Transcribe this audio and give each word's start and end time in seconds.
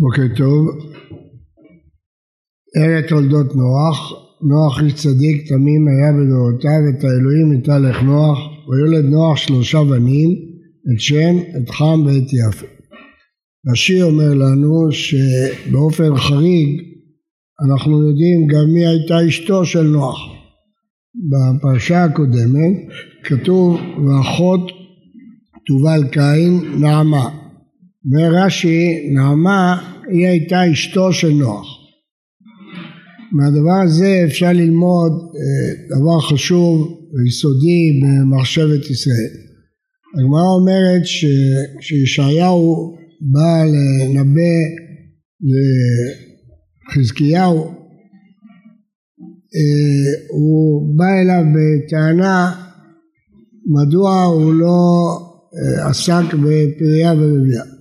בוקר 0.00 0.36
טוב. 0.36 0.68
אלה 2.76 3.08
תולדות 3.08 3.56
נוח, 3.56 4.12
נוח 4.42 4.82
איש 4.82 4.94
צדיק 4.94 5.48
תמים 5.48 5.88
היה 5.88 6.12
בדורותיו 6.12 6.80
את 6.90 7.04
האלוהים 7.04 7.52
יתהלך 7.58 8.02
נוח 8.02 8.38
ויולד 8.68 9.04
נוח 9.04 9.36
שלושה 9.36 9.78
בנים 9.84 10.30
את 10.92 11.00
שם, 11.00 11.36
את 11.56 11.70
חם 11.70 12.02
ואת 12.06 12.32
יפה. 12.32 12.66
רש"י 13.70 14.02
אומר 14.02 14.34
לנו 14.34 14.92
שבאופן 14.92 16.16
חריג 16.16 16.80
אנחנו 17.66 18.08
יודעים 18.08 18.46
גם 18.46 18.74
מי 18.74 18.86
הייתה 18.86 19.28
אשתו 19.28 19.64
של 19.64 19.82
נוח. 19.82 20.18
בפרשה 21.30 22.04
הקודמת 22.04 22.72
כתוב 23.24 23.80
ואחות 24.06 24.70
תובל 25.66 26.08
קין 26.10 26.80
נעמה. 26.80 27.45
אומר 28.06 28.44
רש"י 28.44 29.10
נעמה 29.14 29.92
היא 30.10 30.26
הייתה 30.26 30.72
אשתו 30.72 31.12
של 31.12 31.30
נוח. 31.30 31.66
מהדבר 33.32 33.80
הזה 33.84 34.22
אפשר 34.26 34.52
ללמוד 34.52 35.12
אה, 35.12 35.98
דבר 35.98 36.20
חשוב 36.20 37.00
ויסודי 37.14 38.00
במחשבת 38.02 38.90
ישראל. 38.90 39.32
הגמרא 40.18 40.48
אומרת 40.60 41.02
שכשישעיהו 41.04 42.96
בא 43.20 43.64
לנבא 43.64 44.56
לחזקיהו 46.90 47.64
אה, 49.56 50.12
הוא 50.28 50.96
בא 50.98 51.10
אליו 51.22 51.44
בטענה 51.54 52.52
מדוע 53.66 54.24
הוא 54.24 54.54
לא 54.54 54.78
אה, 55.56 55.88
עסק 55.88 56.34
בפריה 56.34 57.12
ורבייה. 57.12 57.75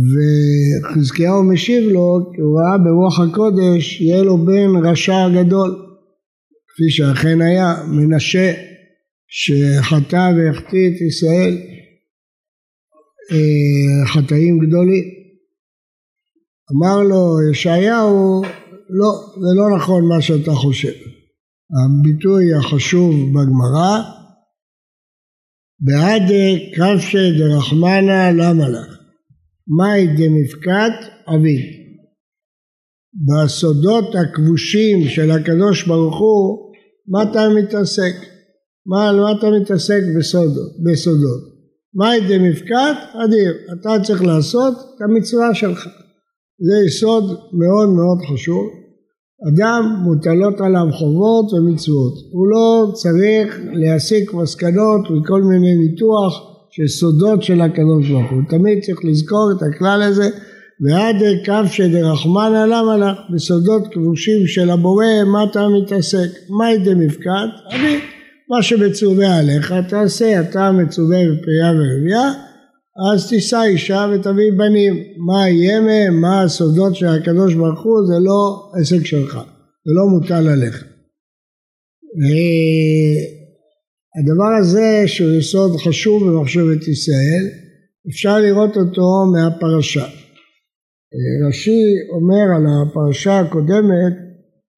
וחזקיהו 0.00 1.42
משיב 1.42 1.84
לו 1.84 2.30
כי 2.34 2.40
הוא 2.40 2.60
ראה 2.60 2.78
ברוח 2.78 3.20
הקודש 3.20 4.00
יהיה 4.00 4.22
לו 4.22 4.38
בן 4.38 4.86
רשע 4.86 5.28
גדול. 5.28 5.70
כפי 6.68 6.90
שאכן 6.90 7.40
היה 7.40 7.74
מנשה 7.88 8.52
שחטא 9.28 10.32
והחטיא 10.36 10.88
את 10.88 11.00
ישראל 11.00 11.58
אה, 13.32 14.06
חטאים 14.06 14.58
גדולים. 14.58 15.04
אמר 16.72 17.02
לו 17.08 17.50
ישעיהו 17.50 18.42
לא 18.90 19.10
זה 19.40 19.50
לא 19.56 19.76
נכון 19.76 20.08
מה 20.08 20.22
שאתה 20.22 20.50
חושב. 20.50 20.92
הביטוי 21.78 22.54
החשוב 22.54 23.14
בגמרא 23.14 23.98
בעד 25.80 26.32
קרפשי 26.74 27.38
דרחמנה 27.38 28.32
למה 28.32 28.68
לך 28.68 29.01
מאי 29.68 30.06
דמפקת 30.06 31.08
אבי. 31.28 31.82
בסודות 33.28 34.14
הכבושים 34.14 35.08
של 35.08 35.30
הקדוש 35.30 35.86
ברוך 35.86 36.18
הוא, 36.18 36.72
מה 37.08 37.22
אתה 37.22 37.48
מתעסק? 37.48 38.14
מה, 38.86 39.12
מה 39.12 39.32
אתה 39.38 39.46
מתעסק 39.60 40.00
בסודות? 40.18 40.72
בסודות? 40.84 41.52
מאי 41.94 42.20
דמפקת 42.20 42.96
אדיר, 43.24 43.52
אתה 43.72 44.04
צריך 44.04 44.22
לעשות 44.22 44.74
את 44.74 45.02
המצווה 45.02 45.54
שלך. 45.54 45.88
זה 46.58 46.86
יסוד 46.86 47.24
מאוד 47.52 47.88
מאוד 47.88 48.18
חשוב. 48.32 48.64
אדם 49.48 49.82
מוטלות 50.04 50.60
עליו 50.60 50.86
חובות 50.92 51.52
ומצוות. 51.52 52.14
הוא 52.32 52.46
לא 52.48 52.92
צריך 52.92 53.60
להסיק 53.72 54.34
מסקנות 54.34 55.00
מכל 55.10 55.42
מיני 55.42 55.76
ניתוח 55.76 56.51
שסודות 56.72 57.42
של 57.42 57.60
הקדוש 57.60 58.08
ברוך 58.08 58.30
הוא, 58.30 58.42
תמיד 58.48 58.78
צריך 58.82 58.98
לזכור 59.04 59.52
את 59.56 59.62
הכלל 59.62 60.02
הזה 60.02 60.28
ועד 60.84 61.16
כף 61.44 61.64
שדרחמנא 61.72 62.64
למה 62.68 62.96
לך 62.96 63.18
בסודות 63.34 63.82
כבושים 63.92 64.46
של 64.46 64.70
הבורא 64.70 65.06
מה 65.26 65.44
אתה 65.44 65.60
מתעסק? 65.68 66.28
מהי 66.58 66.78
דמפקד? 66.78 67.48
אני 67.70 67.98
מה 68.50 68.62
שמצווה 68.62 69.38
עליך 69.38 69.74
תעשה. 69.88 70.40
אתה 70.40 70.72
מצווה 70.72 71.18
בפריה 71.18 71.70
ורבייה 71.70 72.32
אז 73.12 73.28
תישא 73.28 73.62
אישה 73.62 74.06
ותביא 74.12 74.52
בנים. 74.56 75.02
מה 75.26 75.48
יהיה 75.48 75.80
מהם 75.80 76.20
מה 76.20 76.42
הסודות 76.42 76.96
של 76.96 77.06
הקדוש 77.06 77.54
ברוך 77.54 77.82
הוא 77.82 78.06
זה 78.06 78.24
לא 78.24 78.70
עסק 78.80 79.06
שלך. 79.06 79.34
זה 79.84 79.92
לא 79.94 80.06
מוטל 80.10 80.48
עליך 80.48 80.84
הדבר 84.18 84.52
הזה 84.60 85.02
שהוא 85.06 85.32
יסוד 85.38 85.76
חשוב 85.80 86.24
במחשבת 86.24 86.88
ישראל 86.88 87.44
אפשר 88.10 88.38
לראות 88.38 88.76
אותו 88.76 89.24
מהפרשה. 89.32 90.06
רש"י 91.48 91.82
אומר 92.14 92.46
על 92.56 92.64
הפרשה 92.66 93.40
הקודמת 93.40 94.12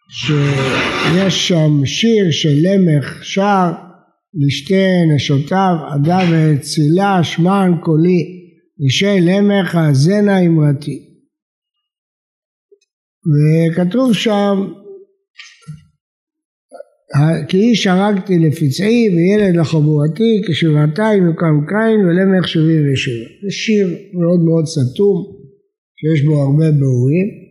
שיש 0.09 1.49
שם 1.49 1.84
שיר 1.84 2.31
של 2.31 2.55
למך 2.62 3.25
שר 3.25 3.73
לשתי 4.34 5.15
נשותיו 5.15 5.75
אדם 5.94 6.27
וצילה 6.33 7.25
שמען 7.25 7.75
קולי 7.83 8.44
לשי 8.78 9.21
למך 9.21 9.75
האזנה 9.75 10.41
אמרתי 10.41 11.15
וכתוב 13.31 14.12
שם 14.12 14.73
כי 17.48 17.56
איש 17.56 17.86
הרגתי 17.86 18.38
לפצעי 18.38 19.08
וילד 19.08 19.56
לחבורתי 19.56 20.42
כשבעתיים 20.48 21.26
יוקם 21.26 21.66
קין 21.69 22.06
ולמך 22.06 22.48
שבעים 22.48 22.92
ושבע. 22.92 23.28
זה 23.42 23.50
שיר 23.50 23.86
מאוד 23.88 24.41
מאוד 24.44 24.64
סתום 24.66 25.16
שיש 26.00 26.25
בו 26.25 26.42
הרבה 26.42 26.70
ביאורים 26.70 27.44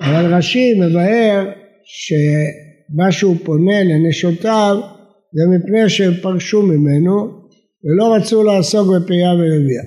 אבל 0.00 0.34
רש"י 0.34 0.74
מבאר 0.80 1.50
שמה 1.84 3.12
שהוא 3.12 3.36
פונה 3.44 3.84
לנשותיו 3.84 4.76
זה 5.34 5.56
מפני 5.56 5.88
שהם 5.88 6.12
פרשו 6.22 6.62
ממנו 6.62 7.40
ולא 7.84 8.14
רצו 8.14 8.42
לעסוק 8.44 8.88
בפריה 8.88 9.30
ורבייה. 9.34 9.82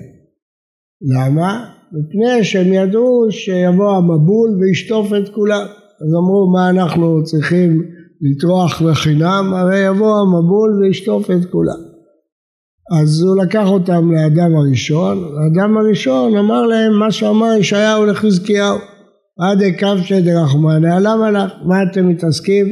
למה? 1.16 1.66
מפני 1.92 2.44
שהם 2.44 2.74
ידעו 2.74 3.28
שיבוא 3.30 3.96
המבול 3.96 4.50
וישטוף 4.60 5.08
את 5.14 5.30
כולם. 5.30 5.66
אז 6.02 6.10
אמרו 6.20 6.52
מה 6.54 6.70
אנחנו 6.70 7.24
צריכים 7.24 7.82
לטרוח 8.24 8.82
לחינם, 8.82 9.54
הרי 9.56 9.80
יבוא 9.80 10.22
המבול 10.22 10.82
וישטוף 10.82 11.32
את 11.32 11.46
כולם. 11.52 11.94
אז 13.02 13.22
הוא 13.22 13.44
לקח 13.44 13.68
אותם 13.68 14.12
לאדם 14.12 14.56
הראשון, 14.56 15.18
האדם 15.18 15.78
הראשון 15.78 16.38
אמר 16.38 16.62
להם 16.62 17.00
מה 17.00 17.12
שאמר 17.12 17.54
ישעיהו 17.60 18.06
לחזקיהו, 18.06 18.78
עד 19.40 19.62
הקו 19.62 20.22
דרחמנא, 20.26 21.00
למה 21.02 21.32
לך? 21.32 21.52
מה 21.66 21.76
אתם 21.84 22.10
מתעסקים 22.10 22.66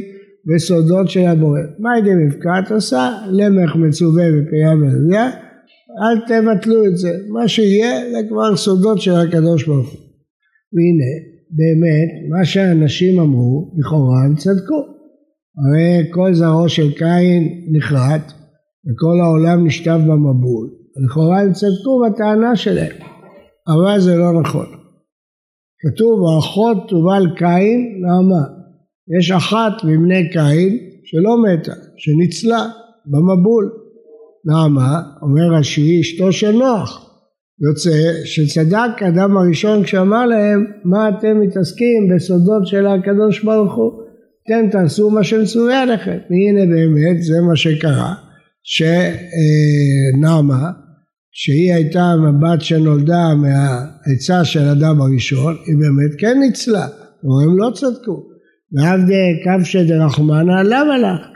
בסודות 0.54 1.10
של 1.10 1.20
הבורא? 1.20 1.60
מה 1.78 1.98
ידי 1.98 2.10
מבקעת 2.26 2.70
עשה? 2.70 3.10
למך 3.30 3.76
מצווה 3.76 4.24
בפריה 4.24 4.70
ורבייה, 4.70 5.30
אל 6.02 6.18
תבטלו 6.20 6.86
את 6.86 6.96
זה, 6.96 7.10
מה 7.28 7.48
שיהיה 7.48 8.10
זה 8.10 8.28
כבר 8.28 8.56
סודות 8.56 9.00
של 9.00 9.14
הקדוש 9.14 9.66
ברוך 9.66 9.88
הוא. 9.88 10.00
והנה, 10.74 11.12
באמת, 11.50 12.38
מה 12.38 12.44
שאנשים 12.44 13.20
אמרו, 13.20 13.72
לכאורה 13.78 14.24
הם 14.26 14.34
צדקו. 14.36 14.91
הרי 15.58 16.10
כל 16.10 16.34
זרעו 16.34 16.68
של 16.68 16.92
קין 16.92 17.66
נכרת 17.72 18.32
וכל 18.86 19.20
העולם 19.22 19.66
נשטף 19.66 19.98
במבול. 20.08 20.70
לכאורה 21.04 21.40
הם 21.40 21.52
צדקו 21.52 22.02
בטענה 22.06 22.56
שלהם, 22.56 22.96
אבל 23.68 24.00
זה 24.00 24.16
לא 24.16 24.40
נכון. 24.40 24.66
כתוב 25.80 26.20
האחות 26.26 26.88
תובל 26.88 27.26
קין 27.36 28.02
נעמה. 28.02 28.44
יש 29.18 29.30
אחת 29.30 29.72
מבני 29.84 30.30
קין 30.30 30.78
שלא 31.04 31.42
מתה, 31.42 31.72
שניצלה 31.96 32.66
במבול. 33.06 33.70
נעמה, 34.44 35.00
אומר 35.22 35.58
רש"י, 35.58 36.00
אשתו 36.00 36.32
של 36.32 36.52
נוח. 36.52 37.08
יוצא 37.68 38.24
שצדק 38.24 39.02
אדם 39.08 39.36
הראשון 39.36 39.82
כשאמר 39.82 40.26
להם 40.26 40.66
מה 40.84 41.08
אתם 41.08 41.40
מתעסקים 41.40 42.08
בסודות 42.14 42.66
של 42.66 42.86
הקדוש 42.86 43.44
ברוך 43.44 43.74
הוא 43.74 44.01
אתם 44.46 44.70
תעשו 44.70 45.10
מה 45.10 45.24
שמצווה 45.24 45.82
עליכם. 45.82 46.18
והנה 46.30 46.66
באמת 46.66 47.22
זה 47.22 47.40
מה 47.40 47.56
שקרה, 47.56 48.14
שנעמה, 48.62 50.70
שהיא 51.32 51.74
הייתה 51.74 52.02
המבט 52.02 52.60
שנולדה 52.60 53.34
מהעצה 53.34 54.44
של 54.44 54.68
אדם 54.68 55.00
הראשון, 55.00 55.56
היא 55.66 55.76
באמת 55.76 56.20
כן 56.20 56.38
ניצלה, 56.40 56.86
אבל 57.24 57.50
הם 57.50 57.58
לא 57.58 57.70
צדקו. 57.74 58.22
ועבדי 58.72 59.42
קפשא 59.44 59.82
דרחמנא 59.82 60.62
למה 60.62 60.98
לך? 60.98 61.32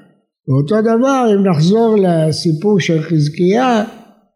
ואותו 0.49 0.81
דבר 0.81 1.27
אם 1.35 1.51
נחזור 1.51 1.97
לסיפור 2.03 2.81
של 2.81 3.03
חזקיה 3.03 3.85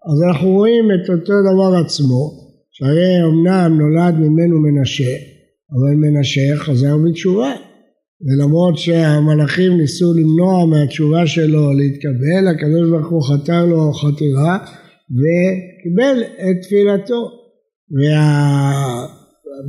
אז 0.08 0.22
אנחנו 0.28 0.48
רואים 0.48 0.84
את 0.84 1.10
אותו 1.10 1.32
דבר 1.52 1.84
עצמו 1.84 2.30
שהרי 2.70 3.22
אמנם 3.24 3.78
נולד 3.78 4.14
ממנו 4.14 4.60
מנשה 4.60 5.12
אבל 5.70 5.96
מנשה 5.96 6.56
חזר 6.56 6.96
בתשובה 6.96 7.52
ולמרות 8.26 8.78
שהמלאכים 8.78 9.76
ניסו 9.76 10.14
למנוע 10.14 10.66
מהתשובה 10.66 11.26
שלו 11.26 11.72
להתקבל, 11.72 12.48
הקדוש 12.50 12.90
ברוך 12.90 13.10
הוא 13.10 13.22
חתר 13.22 13.64
לו 13.64 13.92
חתירה 13.92 14.58
וקיבל 15.10 16.22
את 16.22 16.62
תפילתו. 16.62 17.30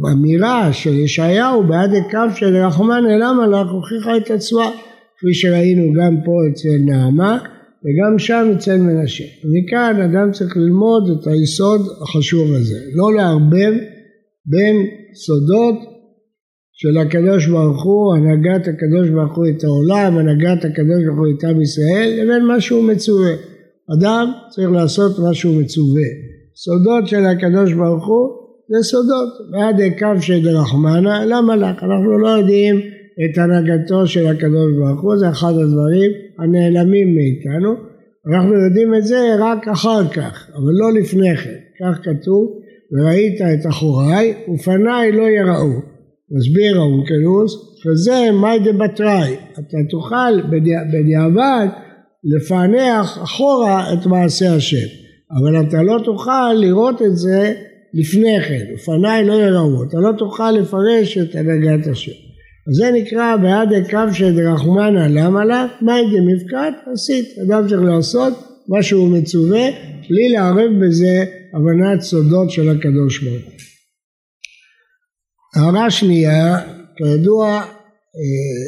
האמירה 0.05 0.73
של 0.73 0.93
ישעיהו 0.93 1.63
בעד 1.67 1.91
הקו 1.93 2.35
של 2.35 2.55
רחמן 2.55 3.03
אל 3.09 3.21
המלאך 3.21 3.71
הוכיחה 3.71 4.17
את 4.17 4.31
עצמה 4.31 4.71
כפי 5.17 5.33
שראינו 5.33 5.93
גם 5.93 6.15
פה 6.25 6.31
אצל 6.51 6.85
נעמה 6.85 7.37
וגם 7.83 8.19
שם 8.19 8.51
אצל 8.55 8.77
מנשה. 8.77 9.23
מכאן 9.53 10.01
אדם 10.01 10.31
צריך 10.31 10.57
ללמוד 10.57 11.03
את 11.09 11.27
היסוד 11.27 11.81
החשוב 12.01 12.53
הזה, 12.53 12.79
לא 12.95 13.13
לערבב 13.13 13.73
בין 14.45 14.75
סודות 15.13 15.90
של 16.81 16.97
הקדוש 16.97 17.47
ברוך 17.47 17.83
הוא, 17.83 18.15
הנהגת 18.15 18.67
הקדוש 18.67 19.09
ברוך 19.09 19.35
הוא 19.37 19.45
את 19.49 19.63
העולם, 19.63 20.17
הנהגת 20.17 20.65
הקדוש 20.65 21.03
ברוך 21.05 21.19
הוא 21.19 21.27
את 21.37 21.43
עם 21.43 21.61
ישראל, 21.61 22.09
לבין 22.19 22.45
מה 22.45 22.61
שהוא 22.61 22.83
מצווה. 22.83 23.33
אדם 23.93 24.31
צריך 24.49 24.71
לעשות 24.71 25.19
מה 25.19 25.33
שהוא 25.33 25.61
מצווה. 25.61 26.07
סודות 26.55 27.07
של 27.07 27.25
הקדוש 27.25 27.73
ברוך 27.73 28.07
הוא 28.07 28.29
זה 28.69 28.89
סודות, 28.89 29.29
ועד 29.51 29.81
הקו 29.81 30.21
של 30.21 30.43
דרחמנה, 30.43 31.25
למה 31.25 31.55
לך? 31.55 31.83
אנחנו 31.83 32.17
לא 32.17 32.27
יודעים 32.27 32.75
את 33.23 33.37
הנהגתו 33.37 34.07
של 34.07 34.27
הקדוש 34.27 34.71
ברוך 34.79 35.01
הוא, 35.01 35.17
זה 35.17 35.29
אחד 35.29 35.53
הדברים 35.63 36.11
הנעלמים 36.39 37.15
מאיתנו, 37.15 37.75
אנחנו 38.31 38.53
יודעים 38.63 38.95
את 38.95 39.03
זה 39.03 39.19
רק 39.39 39.67
אחר 39.67 40.07
כך, 40.07 40.49
אבל 40.53 40.73
לא 40.81 40.99
לפני 40.99 41.35
כן, 41.37 41.57
כך 41.79 41.99
כתוב, 42.03 42.43
וראית 42.93 43.41
את 43.41 43.69
אחוריי 43.69 44.33
ופניי 44.53 45.11
לא 45.11 45.23
יראו, 45.23 45.90
מסביר 46.31 46.77
האונקלוס, 46.77 47.55
וזה 47.85 48.31
מאי 48.41 48.59
דבתראי, 48.59 49.35
אתה 49.53 49.77
תוכל 49.89 50.41
בדיעבד 50.91 51.67
לפענח 52.23 53.23
אחורה 53.23 53.93
את 53.93 54.05
מעשה 54.05 54.55
השם, 54.55 54.87
אבל 55.31 55.67
אתה 55.67 55.83
לא 55.83 55.99
תוכל 56.05 56.53
לראות 56.53 57.01
את 57.01 57.17
זה 57.17 57.53
לפני 57.93 58.41
כן, 58.47 58.65
ופניי 58.73 59.25
לא 59.25 59.33
יראו, 59.33 59.83
אתה 59.83 59.97
לא 59.97 60.11
תוכל 60.17 60.51
לפרש 60.51 61.17
את 61.17 61.35
הנהגת 61.35 61.87
השם. 61.87 62.11
זה 62.77 62.91
נקרא 62.91 63.35
בעד 63.35 63.73
הקו 63.73 64.13
של 64.13 64.35
דרחמנא 64.35 65.07
למה 65.09 65.45
לה, 65.45 65.67
מאי 65.81 66.01
דמפקד 66.01 66.71
עשית, 66.93 67.25
אדם 67.45 67.67
צריך 67.67 67.81
לעשות 67.81 68.33
מה 68.67 68.83
שהוא 68.83 69.09
מצווה, 69.09 69.69
בלי 70.09 70.29
לערב 70.29 70.71
בזה 70.81 71.25
הבנת 71.53 72.01
סודות 72.01 72.51
של 72.51 72.69
הקדוש 72.69 73.23
ברוך 73.23 73.43
הוא. 73.45 73.70
הערה 75.55 75.91
שנייה, 75.91 76.57
כידוע 76.97 77.47
אה, 77.47 78.61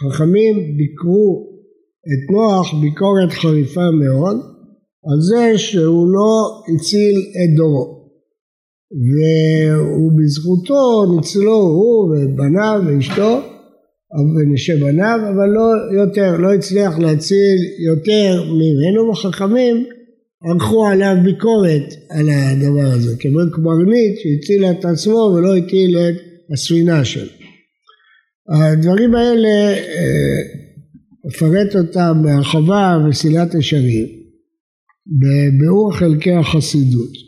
חכמים 0.00 0.76
ביקרו 0.76 1.46
את 2.06 2.30
נוח 2.30 2.74
ביקורת 2.80 3.30
חריפה 3.30 3.90
מאוד 3.90 4.36
על 5.08 5.20
זה 5.20 5.58
שהוא 5.58 6.06
לא 6.08 6.62
הציל 6.74 7.16
את 7.16 7.56
דורו. 7.56 7.96
ובזכותו 10.12 11.14
ניצלו 11.16 11.60
הוא 11.60 12.14
ובניו 12.14 12.80
ואשתו 12.86 13.40
ונשי 14.36 14.72
בניו 14.80 15.18
אבל 15.34 15.48
לא 15.48 15.68
יותר, 16.00 16.36
לא 16.36 16.54
הצליח 16.54 16.98
להציל 16.98 17.58
יותר 17.86 18.44
ממנו. 18.44 19.10
וחכמים 19.10 19.86
ערכו 20.44 20.86
עליו 20.86 21.16
ביקורת 21.24 21.88
על 22.10 22.28
הדבר 22.30 22.90
הזה 22.94 23.16
כמו 23.20 23.38
קברניט 23.52 24.14
שהצילה 24.20 24.70
את 24.70 24.84
עצמו 24.84 25.34
ולא 25.34 25.56
הטיל 25.56 25.98
את 25.98 26.16
הספינה 26.52 27.04
שלו. 27.04 27.32
הדברים 28.48 29.14
האלה 29.14 29.74
אפרט 31.28 31.76
אותם 31.76 32.22
בהרחבה 32.22 32.98
וסילת 33.08 33.54
ישרים 33.54 34.06
בביאור 35.06 35.92
חלקי 35.98 36.32
החסידות 36.32 37.26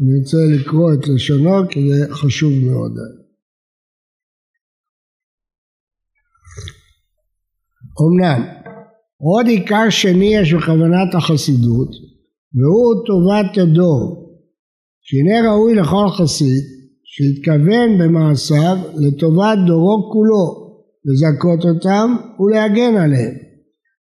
אני 0.00 0.18
רוצה 0.18 0.36
לקרוא 0.56 0.92
את 0.94 1.08
לשונו 1.08 1.68
כי 1.70 1.80
זה 1.92 2.14
חשוב 2.14 2.52
מאוד. 2.64 2.92
אמנם 8.00 8.63
עוד 9.20 9.46
עיקר 9.46 9.90
שני 9.90 10.36
יש 10.36 10.54
בכוונת 10.54 11.14
החסידות 11.14 11.88
והוא 12.54 13.04
טובת 13.06 13.58
הדור 13.58 14.24
שהנה 15.02 15.50
ראוי 15.50 15.74
לכל 15.74 16.08
חסיד 16.18 16.62
שהתכוון 17.04 17.98
במעשיו 17.98 18.76
לטובת 18.96 19.58
דורו 19.66 20.10
כולו 20.12 20.64
לזכות 21.04 21.64
אותם 21.64 22.16
ולהגן 22.40 22.96
עליהם 22.96 23.34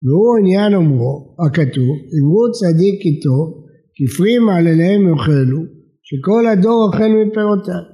והוא 0.04 0.38
עניין 0.40 0.74
אומרו 0.74 1.36
הכתוב 1.46 1.90
אמרו 2.22 2.52
צדיק 2.52 3.00
איתו 3.06 3.64
כפרי 3.96 4.38
מעלליהם 4.38 5.08
יאכלו, 5.08 5.60
שכל 6.02 6.46
הדור 6.46 6.84
אוכל 6.86 7.08
מפירותיו. 7.08 7.84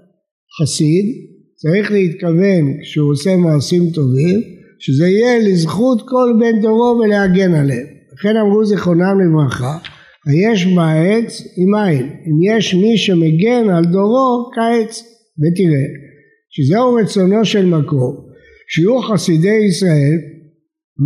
חסיד 0.56 1.04
צריך 1.56 1.90
להתכוון 1.92 2.64
כשהוא 2.82 3.10
עושה 3.12 3.36
מעשים 3.36 3.90
טובים, 3.94 4.40
שזה 4.80 5.06
יהיה 5.06 5.38
לזכות 5.38 6.02
כל 6.08 6.32
בן 6.40 6.60
דורו 6.60 7.00
ולהגן 7.00 7.54
עליהם. 7.54 7.86
לכן 8.12 8.36
אמרו 8.36 8.64
זיכרונם 8.64 9.20
לברכה, 9.20 9.78
היש 10.26 10.66
בעץ 10.66 11.42
עם 11.56 11.74
עין, 11.74 12.02
אם 12.06 12.56
יש 12.56 12.74
מי 12.74 12.98
שמגן 12.98 13.70
על 13.70 13.84
דורו 13.84 14.50
כעץ, 14.54 15.02
ותראה 15.40 15.86
שזהו 16.50 16.94
רצונו 16.94 17.44
של 17.44 17.66
מקום, 17.66 18.16
שיהיו 18.68 19.02
חסידי 19.02 19.58
ישראל 19.68 20.18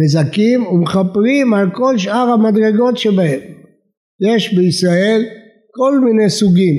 מזכים 0.01 0.67
ומכפרים 0.67 1.55
על 1.55 1.71
כל 1.71 1.99
שאר 1.99 2.29
המדרגות 2.31 2.99
שבהם. 2.99 3.41
יש 4.33 4.55
בישראל 4.55 5.23
כל 5.71 6.01
מיני 6.01 6.31
סוגים 6.31 6.75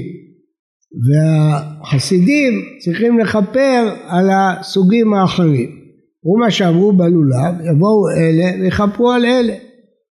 והחסידים 1.06 2.54
צריכים 2.80 3.20
לכפר 3.20 3.96
על 4.08 4.30
הסוגים 4.32 5.14
האחרים. 5.14 5.70
ומה 6.26 6.52
שאמרו 6.52 6.94
בלולב 6.94 7.56
יבואו 7.72 8.10
אלה 8.18 8.62
ויכפרו 8.62 9.12
על 9.12 9.26
אלה 9.26 9.56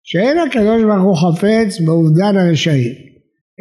שאין 0.03 0.39
הקדוש 0.39 0.83
ברוך 0.83 1.21
הוא 1.23 1.33
חפץ 1.33 1.81
באובדן 1.81 2.37
הרשעים 2.37 2.95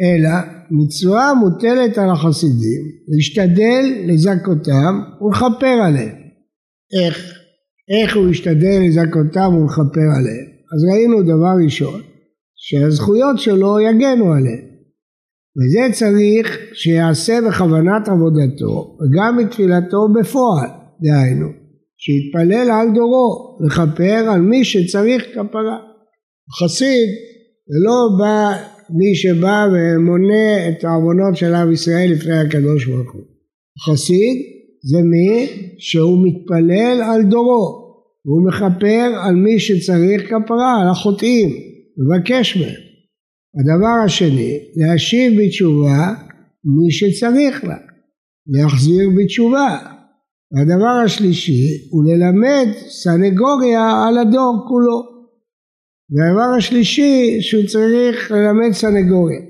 אלא 0.00 0.30
מצווה 0.70 1.32
מוטלת 1.34 1.98
על 1.98 2.10
החסידים 2.10 2.82
להשתדל 3.08 3.84
לזכותם 4.06 5.00
ולכפר 5.20 5.80
עליהם. 5.86 6.16
איך? 7.00 7.32
איך 7.88 8.16
הוא 8.16 8.28
ישתדל 8.28 8.80
לזכותם 8.86 9.54
ולכפר 9.54 10.08
עליהם? 10.18 10.46
אז 10.74 10.84
ראינו 10.92 11.22
דבר 11.22 11.64
ראשון 11.64 12.00
שהזכויות 12.56 13.38
שלו 13.38 13.80
יגנו 13.80 14.32
עליהם. 14.32 14.72
וזה 15.56 15.92
צריך 15.92 16.58
שיעשה 16.74 17.38
בכוונת 17.48 18.08
עבודתו 18.08 18.96
וגם 19.00 19.36
בתפילתו 19.38 20.08
בפועל, 20.20 20.68
דהיינו, 21.02 21.61
שיתפלל 22.04 22.70
על 22.70 22.94
דורו, 22.94 23.58
לכפר 23.66 24.30
על 24.32 24.40
מי 24.40 24.64
שצריך 24.64 25.24
כפרה. 25.34 25.78
חסיד 26.58 27.08
זה 27.70 27.78
לא 27.86 27.98
בא 28.18 28.62
מי 28.90 29.14
שבא 29.14 29.66
ומונה 29.72 30.68
את 30.68 30.84
העוונות 30.84 31.36
של 31.36 31.54
עם 31.54 31.72
ישראל 31.72 32.10
לפני 32.12 32.38
הקדוש 32.38 32.86
ברוך 32.86 33.12
הוא. 33.12 33.22
חסיד 33.86 34.36
זה 34.90 34.98
מי 35.02 35.46
שהוא 35.78 36.18
מתפלל 36.26 37.02
על 37.02 37.22
דורו 37.22 37.82
והוא 38.24 38.46
מכפר 38.48 39.12
על 39.24 39.34
מי 39.34 39.58
שצריך 39.60 40.22
כפרה, 40.26 40.80
על 40.82 40.88
החוטאים. 40.90 41.72
לבקש 41.98 42.56
מהם. 42.56 42.82
הדבר 43.58 44.04
השני, 44.04 44.58
להשיב 44.76 45.32
בתשובה 45.40 46.14
מי 46.64 46.90
שצריך 46.90 47.64
לה, 47.64 47.76
להחזיר 48.46 49.10
בתשובה. 49.16 49.78
והדבר 50.52 51.02
השלישי 51.04 51.88
הוא 51.90 52.04
ללמד 52.04 52.68
סנגוריה 52.88 54.04
על 54.06 54.18
הדור 54.18 54.64
כולו. 54.68 55.02
והדבר 56.10 56.56
השלישי 56.58 57.38
שהוא 57.40 57.66
צריך 57.66 58.30
ללמד 58.30 58.72
סנגוריה. 58.72 59.40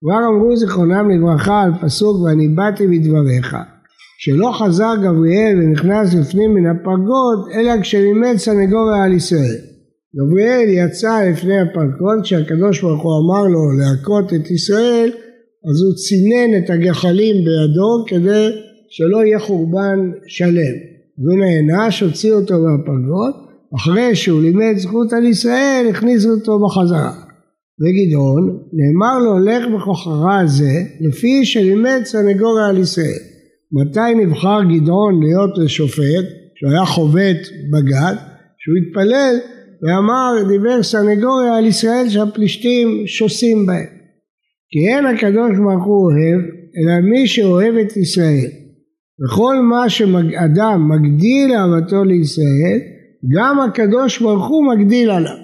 כבר 0.00 0.18
אמרו 0.28 0.56
זיכרונם 0.56 1.10
לברכה 1.10 1.62
על 1.62 1.72
פסוק 1.82 2.22
ואני 2.22 2.48
באתי 2.48 2.86
בדבריך 2.86 3.56
שלא 4.18 4.50
חזר 4.52 4.94
גבריאל 5.02 5.58
ונכנס 5.58 6.14
לפנים 6.14 6.54
מן 6.54 6.66
הפרגוד 6.66 7.38
אלא 7.54 7.80
כשלימד 7.80 8.36
סנגוריה 8.36 9.04
על 9.04 9.12
ישראל. 9.12 9.60
גבריאל 10.16 10.68
יצא 10.68 11.24
לפני 11.30 11.60
הפרקון 11.60 12.22
כשהקדוש 12.22 12.80
ברוך 12.80 13.02
הוא 13.02 13.12
אמר 13.20 13.46
לו 13.48 13.60
להכות 13.78 14.32
את 14.34 14.50
ישראל 14.50 15.10
אז 15.68 15.82
הוא 15.82 15.94
צינן 15.94 16.58
את 16.58 16.70
הגחלים 16.70 17.36
בידו 17.36 18.04
כדי 18.06 18.48
שלא 18.90 19.24
יהיה 19.24 19.38
חורבן 19.38 20.10
שלם. 20.26 20.74
והוא 21.18 21.38
נענש, 21.38 22.02
הוציא 22.02 22.32
אותו 22.32 22.54
מהפרגון, 22.54 23.32
אחרי 23.76 24.16
שהוא 24.16 24.42
לימד 24.42 24.74
זכות 24.76 25.12
על 25.12 25.24
ישראל 25.24 25.86
הכניסו 25.90 26.30
אותו 26.30 26.58
בחזרה. 26.64 27.12
וגדעון 27.80 28.58
נאמר 28.72 29.18
לו 29.18 29.38
לך 29.38 29.66
בכוחך 29.74 30.42
זה 30.46 30.82
לפי 31.00 31.44
שלימד 31.44 32.00
סנגוריה 32.04 32.66
על 32.66 32.78
ישראל. 32.78 33.22
מתי 33.72 34.14
נבחר 34.24 34.58
גדעון 34.62 35.22
להיות 35.22 35.58
לשופט 35.58 36.26
שהוא 36.54 36.72
היה 36.72 36.84
חובט 36.84 37.40
בגד 37.72 38.16
שהוא 38.58 38.76
התפלל 38.82 39.34
ואמר, 39.82 40.48
דיבר 40.48 40.82
סנגוריה 40.82 41.56
על 41.56 41.66
ישראל 41.66 42.08
שהפלישתים 42.08 43.06
שוסים 43.06 43.66
בהם. 43.66 43.86
כי 44.70 44.88
אין 44.88 45.06
הקדוש 45.06 45.58
ברוך 45.58 45.84
הוא 45.84 46.10
אוהב, 46.10 46.40
אלא 46.76 47.10
מי 47.10 47.26
שאוהב 47.26 47.74
את 47.74 47.96
ישראל, 47.96 48.50
וכל 49.24 49.56
מה 49.60 49.88
שאדם 49.88 50.88
מגדיל 50.88 51.52
אהבתו 51.52 52.04
לישראל, 52.04 52.78
גם 53.36 53.60
הקדוש 53.60 54.22
ברוך 54.22 54.48
הוא 54.48 54.66
מגדיל 54.66 55.10
עליו. 55.10 55.36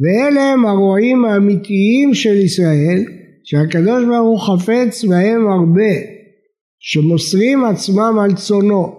ואלה 0.00 0.52
הם 0.52 0.66
הרועים 0.66 1.24
האמיתיים 1.24 2.14
של 2.14 2.36
ישראל, 2.36 3.04
שהקדוש 3.44 4.04
ברוך 4.04 4.48
הוא 4.48 4.58
חפץ 4.58 5.04
בהם 5.04 5.48
הרבה, 5.48 5.92
שמוסרים 6.80 7.64
עצמם 7.64 8.18
על 8.24 8.34
צונו, 8.34 8.98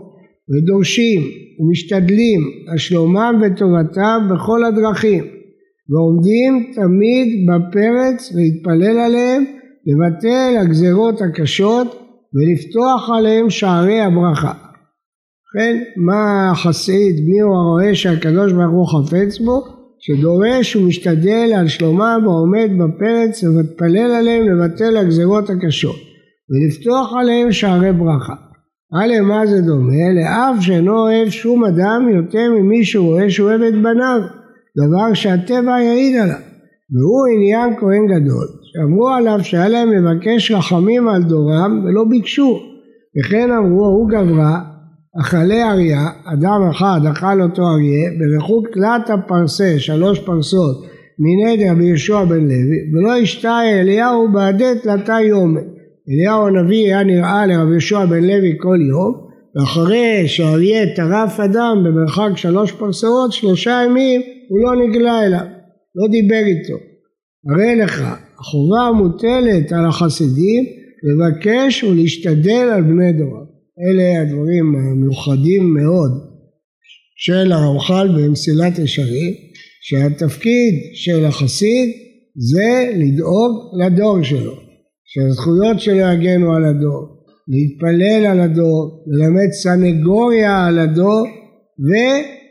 ודורשים 0.49 1.21
ומשתדלים 1.59 2.41
על 2.71 2.77
שלומם 2.77 3.41
וטובתם 3.41 4.27
בכל 4.29 4.65
הדרכים, 4.65 5.23
ועומדים 5.89 6.71
תמיד 6.73 7.47
בפרץ 7.49 8.33
להתפלל 8.35 8.97
עליהם, 8.97 9.43
לבטל 9.85 10.55
הגזרות 10.61 11.21
הקשות 11.21 12.08
ולפתוח 12.33 13.09
עליהם 13.17 13.49
שערי 13.49 14.01
הברכה. 14.01 14.53
ובכן, 15.49 15.83
מה 15.97 16.51
החסיד, 16.51 17.15
מי 17.27 17.39
הוא 17.39 17.55
הרואה 17.55 17.95
שהקדוש 17.95 18.53
ברוך 18.53 18.93
הוא 18.93 19.07
חפץ 19.07 19.39
בו? 19.39 19.79
שדורש 19.99 20.75
ומשתדל 20.75 21.53
על 21.57 21.67
שלומם 21.67 22.21
ועומד 22.23 22.69
בפרץ 22.79 23.43
ומתפלל 23.43 24.11
עליהם 24.11 24.43
לבטל 24.49 24.97
הגזרות 24.97 25.49
הקשות 25.49 25.95
ולפתוח 26.49 27.13
עליהם 27.19 27.51
שערי 27.51 27.93
ברכה. 27.93 28.33
הלאה 28.93 29.21
מה 29.21 29.47
זה 29.47 29.61
דומה? 29.61 30.13
לאב 30.15 30.61
שאינו 30.61 30.97
אוהב 30.97 31.29
שום 31.29 31.65
אדם 31.65 32.07
יותר 32.15 32.51
ממי 32.59 32.85
שרואה 32.85 33.29
שהוא 33.29 33.49
אוהב 33.49 33.61
את 33.61 33.73
בניו, 33.73 34.21
דבר 34.77 35.13
שהטבע 35.13 35.81
יעיד 35.81 36.15
עליו, 36.15 36.39
והוא 36.91 37.27
עניין 37.35 37.79
כהן 37.79 38.05
גדול, 38.07 38.47
שאמרו 38.73 39.09
עליו 39.09 39.39
שהיה 39.43 39.69
להם 39.69 39.91
לבקש 39.91 40.51
רחמים 40.51 41.07
על 41.07 41.23
דורם 41.23 41.83
ולא 41.85 42.03
ביקשו, 42.09 42.59
וכן 43.19 43.51
אמרו 43.51 43.85
ההוא 43.85 44.09
גברה 44.09 44.59
אכלי 45.21 45.63
אריה, 45.63 46.07
אדם 46.33 46.69
אחד 46.71 46.99
אכל 47.11 47.41
אותו 47.41 47.61
אריה, 47.61 48.09
בריחוק 48.19 48.67
תלת 48.73 49.09
הפרסה, 49.09 49.75
שלוש 49.77 50.19
פרסות, 50.19 50.85
מנדר 51.19 51.73
ביהושע 51.73 52.23
בן 52.23 52.43
לוי, 52.43 52.77
ולא 52.93 53.17
השתה 53.17 53.59
אליהו 53.63 54.31
בעדי 54.31 54.73
תלתה 54.83 55.17
יומן. 55.27 55.61
אליהו 56.09 56.47
הנביא 56.47 56.85
היה 56.85 57.03
נראה 57.03 57.45
לרבי 57.45 57.71
יהושע 57.71 58.05
בן 58.05 58.23
לוי 58.23 58.53
כל 58.57 58.77
יום, 58.89 59.13
ואחרי 59.55 60.27
שאריה 60.27 60.95
טרף 60.95 61.39
אדם 61.39 61.83
במרחק 61.85 62.29
שלוש 62.35 62.71
פרסאות, 62.71 63.31
שלושה 63.31 63.81
ימים 63.85 64.21
הוא 64.49 64.59
לא 64.59 64.87
נגלה 64.87 65.25
אליו, 65.25 65.45
לא 65.95 66.07
דיבר 66.11 66.43
איתו. 66.45 66.88
הרי 67.47 67.75
לך, 67.75 68.01
החובה 68.39 68.81
המוטלת 68.81 69.71
על 69.71 69.85
החסידים 69.85 70.65
לבקש 71.03 71.83
ולהשתדל 71.83 72.69
על 72.75 72.81
בני 72.81 73.13
דורם. 73.13 73.45
אלה 73.85 74.21
הדברים 74.21 74.75
המיוחדים 74.75 75.73
מאוד 75.73 76.11
של 77.17 77.51
הרמח"ל 77.51 78.07
במסילת 78.17 78.79
ישרים, 78.79 79.33
שהתפקיד 79.81 80.73
של 80.93 81.25
החסיד 81.25 81.89
זה 82.35 82.91
לדאוג 82.95 83.51
לדור 83.83 84.23
שלו, 84.23 84.53
שהזכויות 85.05 85.79
שלו 85.79 85.97
יגנו 85.97 86.55
על 86.55 86.65
הדור, 86.65 87.07
להתפלל 87.47 88.25
על 88.25 88.39
הדור, 88.39 89.05
ללמד 89.07 89.51
סנגוריה 89.51 90.65
על 90.67 90.79
הדור 90.79 91.27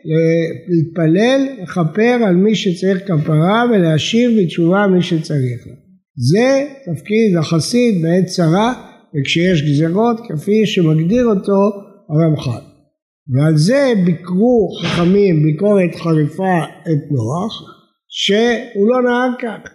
ולהתפלל, 0.04 1.62
לכפר 1.62 2.18
על 2.26 2.34
מי 2.36 2.54
שצריך 2.54 2.98
כפרה 3.06 3.64
ולהשיב 3.70 4.30
בתשובה 4.40 4.86
מי 4.86 5.02
שצריך 5.02 5.66
לה. 5.66 5.74
זה 6.16 6.66
תפקיד 6.84 7.36
החסיד 7.38 8.02
בעת 8.02 8.26
צרה 8.26 8.72
וכשיש 9.14 9.62
גזרות 9.62 10.20
כפי 10.28 10.66
שמגדיר 10.66 11.26
אותו 11.26 11.70
הרמח"ל. 12.08 12.68
ועל 13.34 13.56
זה 13.56 13.92
ביקרו 14.04 14.68
חכמים 14.82 15.42
ביקורת 15.42 15.94
חריפה 15.94 16.58
את 16.82 17.10
נוח 17.10 17.62
שהוא 18.08 18.88
לא 18.88 19.02
נהג 19.02 19.32
כך 19.42 19.70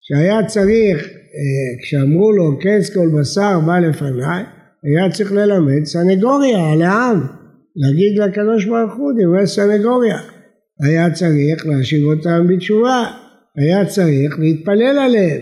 שהיה 0.00 0.46
צריך 0.46 1.08
אה, 1.08 1.82
כשאמרו 1.82 2.32
לו 2.32 2.58
כס 2.60 2.94
כל 2.94 3.08
בשר 3.20 3.60
בא 3.66 3.78
לפניי 3.78 4.42
היה 4.84 5.12
צריך 5.12 5.32
ללמד 5.32 5.84
סנגוריה 5.84 6.72
על 6.72 6.82
העם 6.82 7.20
להגיד 7.76 8.18
לקדוש 8.18 8.64
ברוך 8.64 8.94
הוא 8.96 9.12
דברי 9.12 9.46
סנגוריה 9.46 10.18
היה 10.84 11.10
צריך 11.10 11.66
להשיב 11.66 12.04
אותם 12.04 12.46
בתשובה 12.48 13.04
היה 13.56 13.86
צריך 13.86 14.38
להתפלל 14.38 14.98
עליהם. 14.98 15.40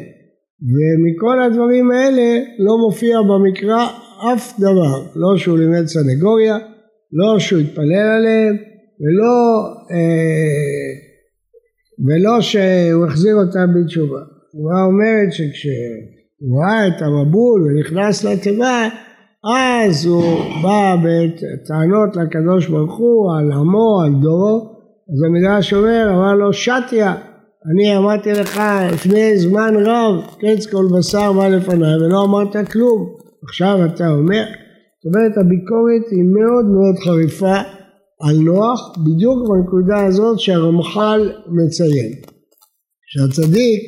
ומכל 0.72 1.42
הדברים 1.42 1.90
האלה 1.90 2.44
לא 2.58 2.76
מופיע 2.84 3.16
במקרא 3.22 3.86
אף 4.32 4.60
דבר, 4.60 5.06
לא 5.16 5.36
שהוא 5.36 5.58
לימד 5.58 5.86
סנגוריה, 5.86 6.58
לא 7.12 7.38
שהוא 7.38 7.60
התפלל 7.60 8.08
עליהם 8.18 8.56
ולא, 9.00 9.66
אה, 9.90 10.92
ולא 12.06 12.40
שהוא 12.40 13.06
החזיר 13.06 13.34
אותם 13.34 13.66
בתשובה. 13.74 14.20
התשובה 14.20 14.82
אומרת 14.86 15.32
שכשהוא 15.32 16.64
ראה 16.64 16.88
את 16.88 17.02
המבול 17.02 17.62
ונכנס 17.62 18.24
לתיבה 18.24 18.88
אז 19.44 20.06
הוא 20.06 20.38
בא 20.62 20.96
בטענות 21.04 22.16
לקדוש 22.16 22.68
ברוך 22.68 22.98
הוא 22.98 23.32
על 23.38 23.52
עמו, 23.52 24.02
על 24.04 24.12
דורו, 24.22 24.72
אז 25.12 25.22
המדרש 25.26 25.74
אומר, 25.74 26.10
אמר 26.14 26.34
לו 26.34 26.52
שתיה 26.52 27.14
אני 27.70 27.96
אמרתי 27.96 28.32
לך 28.32 28.60
לפני 28.92 29.38
זמן 29.38 29.74
רב, 29.76 30.14
קץ 30.38 30.66
כל 30.66 30.84
בשר 30.98 31.32
בא 31.32 31.48
לפניי 31.48 31.96
ולא 31.96 32.24
אמרת 32.24 32.70
כלום, 32.70 33.16
עכשיו 33.48 33.86
אתה 33.86 34.08
אומר? 34.08 34.44
זאת 34.44 35.14
אומרת 35.14 35.38
הביקורת 35.38 36.10
היא 36.10 36.24
מאוד 36.24 36.64
מאוד 36.64 36.94
חריפה 37.04 37.56
על 38.20 38.36
נוח, 38.36 38.92
בדיוק 39.04 39.38
בנקודה 39.48 40.06
הזאת 40.06 40.40
שהרמח"ל 40.40 41.32
מציין. 41.48 42.12
שהצדיק 43.06 43.80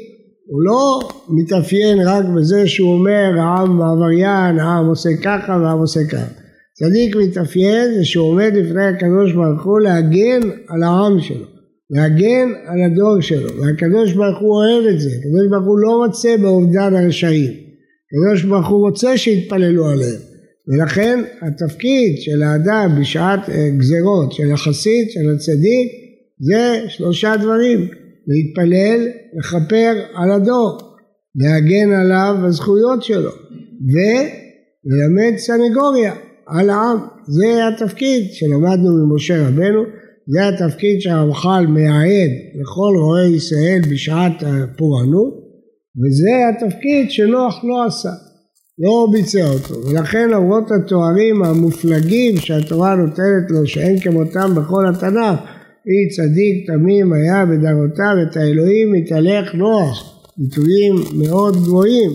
הוא 0.47 0.63
לא 0.63 1.09
מתאפיין 1.29 1.99
רק 2.07 2.25
בזה 2.37 2.67
שהוא 2.67 2.93
אומר 2.93 3.41
העם 3.41 3.83
עבריין, 3.83 4.59
העם 4.59 4.87
עושה 4.87 5.11
ככה 5.23 5.59
והעם 5.63 5.79
עושה 5.79 6.01
ככה. 6.11 6.41
צדיק 6.75 7.17
מתאפיין 7.17 7.95
זה 7.95 8.05
שהוא 8.05 8.29
עומד 8.29 8.53
לפני 8.55 8.85
הקדוש 8.85 9.33
ברוך 9.33 9.65
הוא 9.65 9.81
להגן 9.81 10.41
על 10.69 10.83
העם 10.83 11.21
שלו. 11.21 11.55
להגן 11.91 12.53
על 12.67 12.83
הדור 12.83 13.21
שלו, 13.21 13.49
והקדוש 13.57 14.13
ברוך 14.13 14.39
הוא 14.41 14.55
אוהב 14.55 14.87
את 14.87 15.01
זה, 15.01 15.09
הקדוש 15.11 15.47
ברוך 15.51 15.67
הוא 15.67 15.79
לא 15.79 16.05
רוצה 16.05 16.37
באובדן 16.41 16.95
הרשעים, 16.95 17.53
הקדוש 17.53 18.45
ברוך 18.45 18.69
הוא 18.69 18.89
רוצה 18.89 19.19
שיתפללו 19.19 19.87
עליהם, 19.87 20.21
ולכן 20.69 21.21
התפקיד 21.43 22.15
של 22.19 22.43
האדם 22.43 22.97
בשעת 23.01 23.49
אה, 23.49 23.69
גזרות 23.79 24.33
של 24.33 24.53
החסיד, 24.53 25.11
של 25.11 25.35
הצדיק, 25.35 25.89
זה 26.41 26.85
שלושה 26.89 27.37
דברים, 27.37 27.89
להתפלל, 28.29 29.09
לכפר 29.39 29.93
על 30.15 30.31
הדור, 30.31 30.79
להגן 31.37 31.93
עליו 31.93 32.37
בזכויות 32.45 33.03
שלו, 33.03 33.31
וללמד 33.93 35.37
סנגוריה 35.37 36.15
על 36.47 36.71
העם, 36.71 36.99
זה 37.27 37.69
התפקיד 37.69 38.25
שלמדנו 38.33 39.07
ממשה 39.07 39.49
רבנו 39.49 39.83
זה 40.27 40.49
התפקיד 40.49 41.01
שהרמח"ל 41.01 41.67
מייעד 41.69 42.31
לכל 42.61 42.95
רועי 43.01 43.37
ישראל 43.37 43.81
בשעת 43.91 44.43
הפורענות 44.43 45.35
וזה 46.01 46.31
התפקיד 46.51 47.11
שנוח 47.11 47.65
לא 47.65 47.87
עשה, 47.87 48.09
לא 48.79 49.07
ביצע 49.13 49.49
אותו. 49.49 49.75
ולכן 49.87 50.31
למרות 50.31 50.71
התוארים 50.71 51.43
המופלגים 51.45 52.37
שהתורה 52.37 52.95
נותנת 52.95 53.51
לו 53.51 53.67
שאין 53.67 54.01
כמותם 54.01 54.55
בכל 54.55 54.85
התנ"ך 54.89 55.41
אי 55.87 56.09
צדיק 56.17 56.67
תמים 56.67 57.13
היה 57.13 57.47
בדרותיו 57.47 58.15
את 58.23 58.37
האלוהים 58.37 58.93
מתהלך 58.93 59.55
נוח 59.55 60.21
ביטויים 60.37 60.95
מאוד 61.15 61.57
גבוהים. 61.57 62.11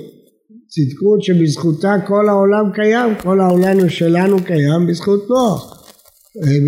צדקות 0.67 1.23
שבזכותה 1.23 1.95
כל 2.07 2.29
העולם 2.29 2.71
קיים 2.73 3.15
כל 3.21 3.39
העולם 3.39 3.89
שלנו 3.89 4.43
קיים 4.43 4.87
בזכות 4.87 5.29
נוח 5.29 5.79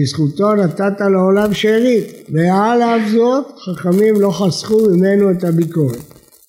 בזכותו 0.02 0.56
נתת 0.56 1.02
לעולם 1.12 1.54
שארית, 1.54 2.30
ועל 2.30 2.82
אף 2.82 3.12
זאת 3.12 3.46
חכמים 3.66 4.22
לא 4.22 4.30
חסכו 4.32 4.78
ממנו 4.90 5.32
את 5.32 5.44
הביקורת. 5.44 5.98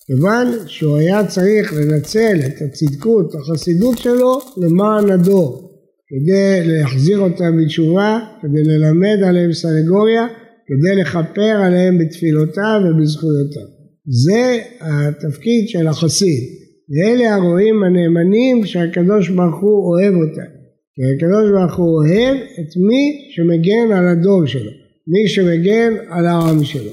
כיוון 0.05 0.47
שהוא 0.67 0.97
היה 0.97 1.27
צריך 1.27 1.73
לנצל 1.73 2.39
את 2.45 2.61
הצדקות, 2.61 3.35
החסידות 3.35 3.97
שלו, 3.97 4.39
למען 4.57 5.09
הדור, 5.09 5.71
כדי 6.07 6.67
להחזיר 6.67 7.19
אותם 7.19 7.57
בתשובה, 7.57 8.19
כדי 8.41 8.63
ללמד 8.63 9.23
עליהם 9.27 9.53
סנגוריה, 9.53 10.27
כדי 10.73 11.01
לכפר 11.01 11.55
עליהם 11.65 11.97
בתפילותיו 11.97 12.81
ובזכויותיו. 12.85 13.67
זה 14.05 14.57
התפקיד 14.81 15.69
של 15.69 15.87
החסיד, 15.87 16.43
ואלה 16.89 17.35
הרועים 17.35 17.83
הנאמנים 17.83 18.65
שהקדוש 18.65 19.29
ברוך 19.29 19.61
הוא 19.61 19.91
אוהב 19.91 20.13
אותם. 20.13 20.51
כי 20.95 21.01
הקדוש 21.15 21.51
ברוך 21.51 21.75
הוא 21.77 21.87
אוהב 21.87 22.35
את 22.35 22.71
מי 22.87 23.31
שמגן 23.35 23.97
על 23.97 24.07
הדור 24.07 24.45
שלו, 24.45 24.71
מי 25.07 25.27
שמגן 25.27 25.93
על 26.09 26.25
העם 26.25 26.63
שלו. 26.63 26.91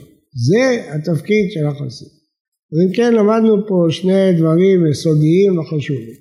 זה 0.48 0.94
התפקיד 0.94 1.50
של 1.50 1.66
החסיד. 1.66 2.08
אז 2.72 2.78
אם 2.86 2.92
כן 2.96 3.14
למדנו 3.14 3.66
פה 3.68 3.86
שני 3.90 4.32
דברים 4.38 4.86
יסודיים 4.90 5.58
וחשובים. 5.58 6.20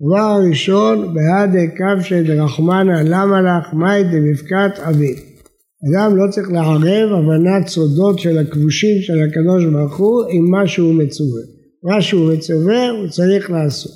הדבר 0.00 0.18
הראשון, 0.18 1.14
בהדה 1.14 1.66
כבשי 1.76 2.22
דרחמנא 2.22 3.00
למה 3.04 3.40
לך 3.42 3.74
מאי 3.74 4.02
דבבקת 4.04 4.78
אביו. 4.78 5.35
אדם 5.84 6.16
לא 6.16 6.30
צריך 6.30 6.50
לערב 6.50 7.12
הבנת 7.12 7.68
סודות 7.68 8.18
של 8.18 8.38
הכבושים 8.38 9.02
של 9.02 9.22
הקדוש 9.22 9.64
ברוך 9.64 9.96
הוא 9.96 10.22
עם 10.30 10.50
מה 10.50 10.68
שהוא 10.68 10.94
מצווה. 10.94 11.42
מה 11.82 12.02
שהוא 12.02 12.32
מצווה 12.32 12.90
הוא 12.90 13.08
צריך 13.08 13.50
לעשות. 13.50 13.92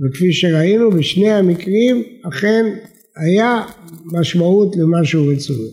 וכפי 0.00 0.32
שראינו 0.32 0.90
בשני 0.90 1.30
המקרים 1.30 2.02
אכן 2.28 2.64
היה 3.16 3.62
משמעות 4.20 4.76
למה 4.76 5.04
שהוא 5.04 5.32
מצווה. 5.32 5.66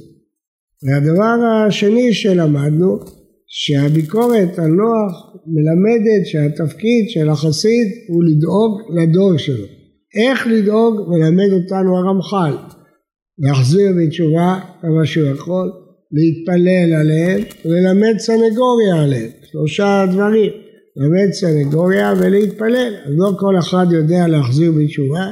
והדבר 0.83 1.45
השני 1.67 2.13
שלמדנו 2.13 2.99
שהביקורת 3.47 4.59
על 4.59 4.67
נוח 4.67 5.35
מלמדת 5.47 6.25
שהתפקיד 6.25 7.09
של 7.09 7.29
החסיד 7.29 7.87
הוא 8.07 8.23
לדאוג 8.23 8.81
לדור 8.97 9.37
שלו. 9.37 9.65
איך 10.15 10.47
לדאוג 10.47 11.09
מלמד 11.09 11.53
אותנו 11.53 11.97
הרמח"ל. 11.97 12.74
להחזיר 13.39 13.91
בתשובה 13.97 14.59
כמה 14.81 15.05
שהוא 15.05 15.27
יכול, 15.27 15.71
להתפלל 16.11 16.93
עליהם 16.93 17.41
וללמד 17.65 18.17
סנגוריה 18.17 19.03
עליהם. 19.03 19.29
שלושה 19.51 20.05
דברים. 20.11 20.51
ללמד 20.97 21.31
סנגוריה 21.31 22.13
ולהתפלל. 22.19 22.93
אז 23.05 23.13
לא 23.17 23.31
כל 23.39 23.59
אחד 23.59 23.85
יודע 23.91 24.27
להחזיר 24.27 24.71
בתשובה 24.71 25.25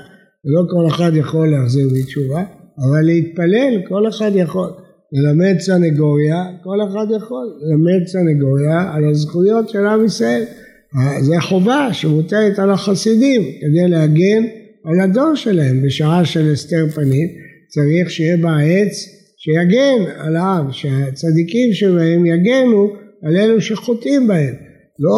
ולא 0.46 0.64
כל 0.70 0.96
אחד 0.96 1.12
יכול 1.16 1.48
להחזיר 1.52 1.88
בתשובה, 1.96 2.44
אבל 2.80 3.02
להתפלל 3.02 3.82
כל 3.88 4.10
אחד 4.10 4.32
יכול. 4.36 4.70
ללמד 5.14 5.60
סנגוריה, 5.60 6.46
כל 6.64 6.78
אחד 6.90 7.06
יכול 7.18 7.46
ללמד 7.62 8.08
סנגוריה 8.08 8.94
על 8.94 9.06
הזכויות 9.06 9.70
של 9.70 9.86
עם 9.86 10.06
ישראל. 10.06 10.44
זו 11.22 11.34
חובה 11.42 11.94
שמוטלת 11.94 12.60
על 12.60 12.72
החסידים 12.72 13.42
כדי 13.42 13.88
להגן 13.90 14.44
על 14.86 15.02
הדור 15.04 15.36
שלהם 15.36 15.82
בשעה 15.82 16.26
של 16.26 16.52
הסתר 16.52 16.88
פנים. 16.96 17.28
צריך 17.74 18.12
שיהיה 18.12 18.38
בה 18.38 18.58
עץ 18.60 19.10
שיגן 19.38 20.12
העם, 20.36 20.72
שהצדיקים 20.72 21.74
שבהם 21.74 22.26
יגנו 22.26 22.94
על 23.24 23.38
אלו 23.38 23.62
שחוטאים 23.62 24.28
בהם. 24.28 24.56
לא, 25.00 25.16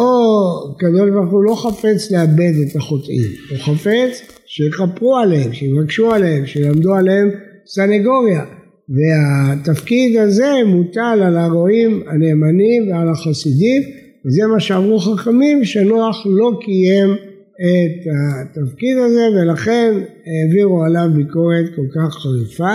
הקדוש 0.70 1.10
ברוך 1.10 1.32
הוא 1.32 1.44
לא 1.44 1.54
חפץ 1.54 2.10
לאבד 2.10 2.52
את 2.66 2.76
החוטאים, 2.76 3.30
הוא 3.50 3.58
חפץ 3.58 4.22
שיכפרו 4.46 5.16
עליהם, 5.16 5.52
שיבקשו 5.52 6.12
עליהם, 6.12 6.46
שילמדו 6.46 6.94
עליהם 6.94 7.30
סנגוריה. 7.66 8.44
והתפקיד 8.88 10.16
הזה 10.16 10.52
מוטל 10.66 11.22
על 11.26 11.36
הרועים 11.36 12.02
הנאמנים 12.06 12.90
ועל 12.90 13.08
החסידים, 13.08 13.82
וזה 14.26 14.46
מה 14.46 14.60
שאמרו 14.60 14.98
חכמים, 14.98 15.64
שנוח 15.64 16.26
לא 16.26 16.52
קיים 16.64 17.16
את 17.60 18.06
התפקיד 18.10 18.98
הזה 18.98 19.24
ולכן 19.36 19.92
העבירו 20.26 20.84
עליו 20.84 21.08
ביקורת 21.14 21.66
כל 21.76 21.86
כך 21.94 22.14
חריפה. 22.14 22.74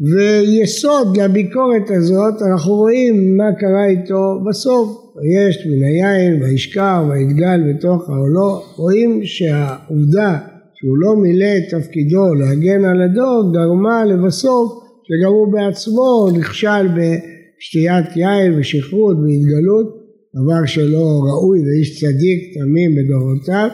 ויסוד 0.00 1.16
לביקורת 1.16 1.90
הזאת 1.90 2.34
אנחנו 2.50 2.72
רואים 2.74 3.36
מה 3.36 3.52
קרה 3.58 3.86
איתו. 3.86 4.40
בסוף, 4.48 4.88
יש 5.36 5.66
מן 5.66 5.82
היין 5.84 6.42
וישכר 6.42 7.04
ויתגל 7.08 7.60
בתוך 7.68 8.10
העולו, 8.10 8.62
רואים 8.76 9.20
שהעובדה 9.24 10.38
שהוא 10.74 10.96
לא 10.98 11.16
מילא 11.16 11.52
את 11.58 11.74
תפקידו 11.74 12.34
להגן 12.34 12.84
על 12.84 13.02
הדור 13.02 13.52
גרמה 13.52 14.04
לבסוף 14.04 14.72
שגם 15.04 15.32
הוא 15.32 15.52
בעצמו 15.52 16.28
נכשל 16.38 16.88
בשתיית 16.88 18.16
יין 18.16 18.58
ושכרות 18.58 19.16
והתגלות, 19.16 19.97
דבר 20.34 20.66
שלא 20.66 21.20
ראוי 21.28 21.58
לאיש 21.64 22.00
צדיק 22.00 22.54
תמים 22.54 22.94
בדורותיו, 22.94 23.68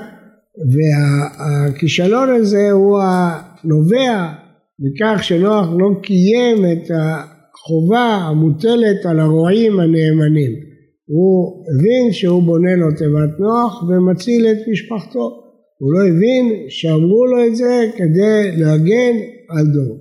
והכישלון 0.72 2.28
הזה 2.28 2.70
הוא 2.70 2.98
הנובע 3.02 4.32
מכך 4.78 5.24
שנוח 5.24 5.68
לא 5.78 5.90
קיים 6.02 6.64
את 6.72 6.90
החובה 6.90 8.18
המוטלת 8.28 9.06
על 9.06 9.20
הרועים 9.20 9.80
הנאמנים. 9.80 10.52
הוא 11.06 11.64
הבין 11.68 12.12
שהוא 12.12 12.42
בונה 12.42 12.76
לו 12.76 12.90
תיבת 12.90 13.40
נוח 13.40 13.82
ומציל 13.82 14.46
את 14.46 14.68
משפחתו. 14.72 15.40
הוא 15.78 15.92
לא 15.92 16.08
הבין 16.08 16.66
שאמרו 16.68 17.26
לו 17.26 17.46
את 17.46 17.56
זה 17.56 17.90
כדי 17.96 18.56
להגן 18.56 19.16
על 19.48 19.66
דור. 19.66 19.96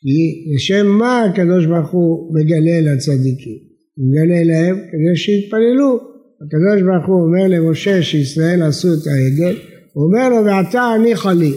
כי 0.00 0.54
לשם 0.54 0.86
מה 0.86 1.24
הקדוש 1.24 1.66
ברוך 1.66 1.90
הוא 1.90 2.34
מגלה 2.34 2.80
לצדיקים? 2.80 3.65
מגלה 3.98 4.44
להם 4.44 4.76
כדי 4.76 5.16
שיתפללו. 5.16 5.98
הקדוש 6.42 6.82
ברוך 6.82 7.06
הוא 7.06 7.22
אומר 7.22 7.48
למשה 7.48 8.02
שישראל 8.02 8.62
עשו 8.62 8.88
את 8.88 9.06
העגל, 9.06 9.56
הוא 9.92 10.06
אומר 10.06 10.28
לו 10.28 10.44
ועתה 10.44 10.80
הניחה 10.80 11.32
לי 11.32 11.54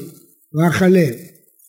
ואכלם. 0.54 1.14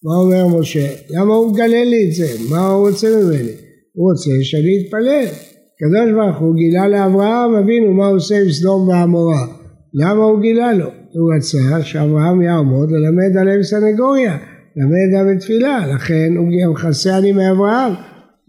מה 0.05 0.15
אומר 0.15 0.59
משה? 0.59 0.87
למה 1.11 1.35
הוא 1.35 1.53
מגלה 1.53 1.85
לי 1.85 2.09
את 2.09 2.15
זה? 2.15 2.27
מה 2.51 2.69
הוא 2.69 2.89
רוצה 2.89 3.09
ממני? 3.09 3.53
הוא 3.95 4.13
רוצה 4.13 4.31
שאני 4.43 4.83
אתפלל. 4.83 5.27
הקדוש 5.75 6.13
ברוך 6.15 6.39
הוא 6.39 6.55
גילה 6.55 6.89
לאברהם 6.89 7.55
אבינו 7.55 7.93
מה 7.93 8.07
הוא 8.07 8.17
עושה 8.17 8.35
עם 8.41 8.51
סדום 8.51 8.89
ועמורה. 8.89 9.47
למה 9.95 10.25
הוא 10.25 10.41
גילה 10.41 10.73
לו? 10.73 10.87
הוא 11.13 11.35
רצה 11.37 11.83
שאברהם 11.83 12.43
יעמוד 12.43 12.89
ללמד 12.91 13.37
עליהם 13.41 13.63
סנגוריה, 13.63 14.39
ללמד 14.77 15.21
עליהם 15.21 15.39
תפילה, 15.39 15.87
לכן 15.95 16.33
הוא 16.37 16.73
מכסה 16.73 17.19
אני 17.19 17.33
מאברהם. 17.33 17.93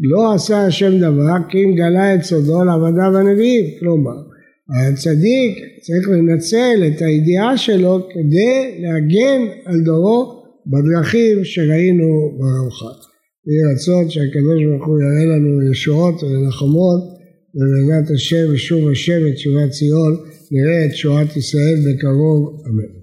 לא 0.02 0.34
עשה 0.34 0.66
השם 0.66 0.98
דבר 0.98 1.36
כי 1.50 1.58
אם 1.64 1.76
גלה 1.76 2.16
את 2.16 2.24
סודו 2.24 2.64
לעבדיו 2.64 3.18
הנביאים, 3.18 3.66
כלומר 3.80 4.18
הצדיק 4.70 5.58
צריך 5.82 6.10
לנצל 6.10 6.84
את 6.88 7.02
הידיעה 7.02 7.58
שלו 7.58 8.08
כדי 8.10 8.82
להגן 8.82 9.42
על 9.66 9.82
דורו 9.86 10.44
בדרכים 10.68 11.44
שראינו 11.44 12.38
ברמח"ל. 12.38 12.98
יהי 13.48 13.74
רצון 13.74 14.10
שהקדוש 14.10 14.64
ברוך 14.70 14.88
הוא 14.88 14.98
יראה 15.02 15.26
לנו 15.36 15.72
ישועות 15.72 16.24
ונחמות 16.24 17.02
ובעזרת 17.56 18.12
השם 18.16 18.46
ושוב 18.54 18.90
השם 18.92 19.28
את 19.28 19.38
שיבת 19.38 19.70
ציון 19.70 20.18
נראה 20.52 20.86
את 20.86 20.96
שואת 20.96 21.38
ישראל 21.38 21.76
בקרוב, 21.86 22.64
אמן. 22.68 23.01